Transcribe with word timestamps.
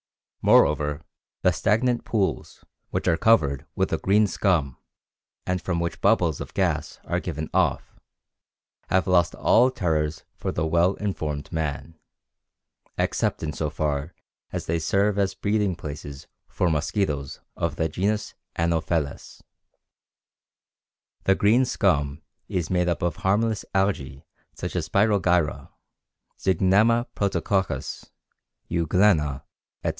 Moreover, 0.41 1.03
the 1.43 1.53
stagnant 1.53 2.03
pools, 2.05 2.65
which 2.89 3.07
are 3.07 3.17
covered 3.17 3.67
with 3.75 3.93
a 3.93 3.99
"green 3.99 4.25
scum" 4.25 4.75
and 5.45 5.61
from 5.61 5.79
which 5.79 6.01
bubbles 6.01 6.41
of 6.41 6.55
gas 6.55 6.99
are 7.05 7.19
given 7.19 7.51
off, 7.53 7.99
have 8.89 9.05
lost 9.05 9.35
all 9.35 9.69
terrors 9.69 10.23
for 10.33 10.51
the 10.51 10.65
well 10.65 10.95
informed 10.95 11.51
man, 11.51 11.99
except 12.97 13.43
in 13.43 13.53
so 13.53 13.69
far 13.69 14.15
as 14.51 14.65
they 14.65 14.79
serve 14.79 15.19
as 15.19 15.35
breeding 15.35 15.75
places 15.75 16.25
for 16.47 16.71
mosquitoes 16.71 17.39
of 17.55 17.75
the 17.75 17.87
genus 17.87 18.33
Anopheles. 18.55 19.43
The 21.25 21.35
green 21.35 21.63
scum 21.65 22.23
is 22.49 22.71
made 22.71 22.89
up 22.89 23.03
of 23.03 23.17
harmless 23.17 23.63
algæ 23.75 24.23
such 24.55 24.75
as 24.75 24.89
Spirogyra, 24.89 25.69
Zygnema 26.39 27.05
Protococcus, 27.15 28.09
Euglena, 28.67 29.43
etc. 29.83 29.89